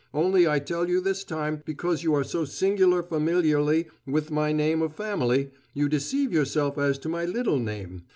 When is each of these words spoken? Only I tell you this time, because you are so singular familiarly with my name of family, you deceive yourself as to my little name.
Only 0.15 0.47
I 0.47 0.57
tell 0.57 0.89
you 0.89 0.99
this 0.99 1.23
time, 1.23 1.61
because 1.63 2.01
you 2.01 2.15
are 2.15 2.23
so 2.23 2.43
singular 2.43 3.03
familiarly 3.03 3.85
with 4.03 4.31
my 4.31 4.51
name 4.51 4.81
of 4.81 4.95
family, 4.95 5.51
you 5.75 5.87
deceive 5.87 6.33
yourself 6.33 6.79
as 6.79 6.97
to 7.05 7.07
my 7.09 7.23
little 7.25 7.59
name. 7.59 8.05